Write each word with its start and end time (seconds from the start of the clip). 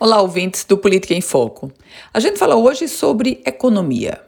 Olá, 0.00 0.22
ouvintes 0.22 0.62
do 0.62 0.78
Política 0.78 1.12
em 1.12 1.20
Foco. 1.20 1.72
A 2.14 2.20
gente 2.20 2.38
fala 2.38 2.54
hoje 2.54 2.86
sobre 2.86 3.42
economia. 3.44 4.20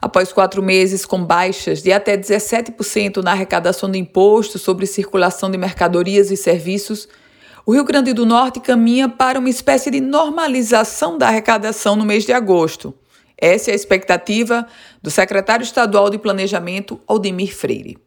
Após 0.00 0.32
quatro 0.32 0.60
meses 0.60 1.06
com 1.06 1.24
baixas 1.24 1.80
de 1.80 1.92
até 1.92 2.16
17% 2.16 3.22
na 3.22 3.30
arrecadação 3.30 3.88
de 3.88 4.00
imposto 4.00 4.58
sobre 4.58 4.84
circulação 4.84 5.48
de 5.48 5.56
mercadorias 5.56 6.32
e 6.32 6.36
serviços, 6.36 7.08
o 7.64 7.72
Rio 7.72 7.84
Grande 7.84 8.12
do 8.12 8.26
Norte 8.26 8.58
caminha 8.58 9.08
para 9.08 9.38
uma 9.38 9.48
espécie 9.48 9.92
de 9.92 10.00
normalização 10.00 11.16
da 11.16 11.28
arrecadação 11.28 11.94
no 11.94 12.04
mês 12.04 12.24
de 12.26 12.32
agosto. 12.32 12.92
Essa 13.42 13.70
é 13.70 13.72
a 13.72 13.74
expectativa 13.74 14.64
do 15.02 15.10
secretário 15.10 15.64
estadual 15.64 16.08
de 16.08 16.16
Planejamento, 16.16 17.00
Aldemir 17.08 17.52
Freire. 17.52 17.98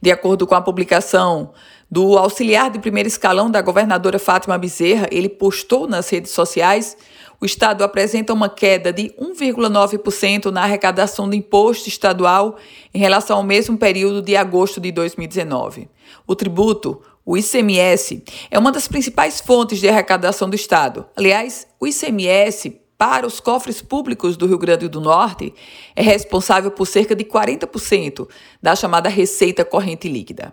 De 0.00 0.10
acordo 0.10 0.46
com 0.46 0.54
a 0.54 0.62
publicação 0.62 1.52
do 1.90 2.16
auxiliar 2.16 2.70
de 2.70 2.78
primeiro 2.78 3.06
escalão 3.06 3.50
da 3.50 3.60
governadora 3.60 4.18
Fátima 4.18 4.56
Bezerra, 4.56 5.06
ele 5.12 5.28
postou 5.28 5.86
nas 5.86 6.08
redes 6.08 6.30
sociais, 6.30 6.96
o 7.38 7.44
estado 7.44 7.84
apresenta 7.84 8.32
uma 8.32 8.48
queda 8.48 8.90
de 8.90 9.12
1,9% 9.20 10.46
na 10.46 10.62
arrecadação 10.62 11.28
do 11.28 11.36
imposto 11.36 11.86
estadual 11.86 12.56
em 12.94 12.98
relação 12.98 13.36
ao 13.36 13.42
mesmo 13.42 13.76
período 13.76 14.22
de 14.22 14.34
agosto 14.34 14.80
de 14.80 14.90
2019. 14.90 15.90
O 16.26 16.34
tributo, 16.34 17.02
o 17.22 17.36
ICMS, 17.36 18.24
é 18.50 18.58
uma 18.58 18.72
das 18.72 18.88
principais 18.88 19.42
fontes 19.42 19.78
de 19.78 19.90
arrecadação 19.90 20.48
do 20.48 20.56
estado. 20.56 21.04
Aliás, 21.14 21.66
o 21.78 21.86
ICMS 21.86 22.79
para 23.00 23.26
os 23.26 23.40
cofres 23.40 23.80
públicos 23.80 24.36
do 24.36 24.46
Rio 24.46 24.58
Grande 24.58 24.86
do 24.86 25.00
Norte 25.00 25.54
é 25.96 26.02
responsável 26.02 26.70
por 26.70 26.84
cerca 26.84 27.16
de 27.16 27.24
40% 27.24 28.28
da 28.62 28.76
chamada 28.76 29.08
receita 29.08 29.64
corrente 29.64 30.06
líquida. 30.06 30.52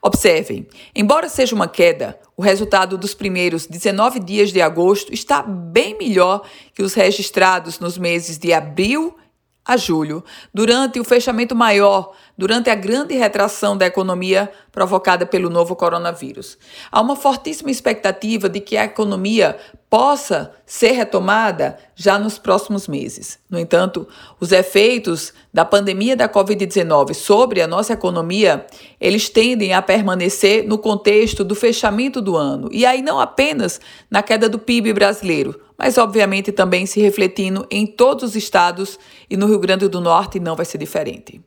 Observem, 0.00 0.68
embora 0.94 1.28
seja 1.28 1.52
uma 1.52 1.66
queda, 1.66 2.16
o 2.36 2.42
resultado 2.42 2.96
dos 2.96 3.12
primeiros 3.12 3.66
19 3.66 4.20
dias 4.20 4.52
de 4.52 4.62
agosto 4.62 5.12
está 5.12 5.42
bem 5.42 5.98
melhor 5.98 6.42
que 6.72 6.84
os 6.84 6.94
registrados 6.94 7.80
nos 7.80 7.98
meses 7.98 8.38
de 8.38 8.52
abril 8.52 9.16
a 9.64 9.76
julho, 9.76 10.24
durante 10.54 10.98
o 10.98 11.04
fechamento 11.04 11.54
maior, 11.54 12.12
durante 12.36 12.70
a 12.70 12.74
grande 12.74 13.14
retração 13.14 13.76
da 13.76 13.86
economia 13.86 14.50
provocada 14.72 15.26
pelo 15.26 15.50
novo 15.50 15.76
coronavírus. 15.76 16.56
Há 16.90 17.00
uma 17.00 17.14
fortíssima 17.14 17.70
expectativa 17.70 18.48
de 18.48 18.60
que 18.60 18.76
a 18.76 18.84
economia 18.84 19.58
possa 19.90 20.52
ser 20.64 20.92
retomada 20.92 21.76
já 21.96 22.16
nos 22.16 22.38
próximos 22.38 22.86
meses. 22.86 23.40
No 23.50 23.58
entanto, 23.58 24.06
os 24.38 24.52
efeitos 24.52 25.34
da 25.52 25.64
pandemia 25.64 26.16
da 26.16 26.28
COVID-19 26.28 27.12
sobre 27.12 27.60
a 27.60 27.66
nossa 27.66 27.94
economia, 27.94 28.64
eles 29.00 29.28
tendem 29.28 29.74
a 29.74 29.82
permanecer 29.82 30.64
no 30.64 30.78
contexto 30.78 31.42
do 31.42 31.56
fechamento 31.56 32.22
do 32.22 32.36
ano, 32.36 32.68
e 32.70 32.86
aí 32.86 33.02
não 33.02 33.18
apenas 33.18 33.80
na 34.08 34.22
queda 34.22 34.48
do 34.48 34.60
PIB 34.60 34.92
brasileiro, 34.92 35.60
mas 35.76 35.98
obviamente 35.98 36.52
também 36.52 36.86
se 36.86 37.00
refletindo 37.00 37.66
em 37.68 37.84
todos 37.84 38.30
os 38.30 38.36
estados 38.36 38.96
e 39.28 39.36
no 39.36 39.46
Rio 39.46 39.58
Grande 39.58 39.88
do 39.88 40.00
Norte 40.00 40.38
não 40.38 40.54
vai 40.54 40.66
ser 40.66 40.78
diferente. 40.78 41.40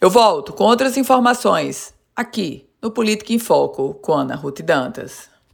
Eu 0.00 0.10
volto 0.10 0.52
com 0.52 0.64
outras 0.64 0.96
informações 0.96 1.94
aqui 2.16 2.66
no 2.82 2.90
Política 2.90 3.32
em 3.32 3.38
Foco 3.38 3.94
com 3.94 4.12
Ana 4.12 4.34
Ruth 4.34 4.60
Dantas. 4.60 5.33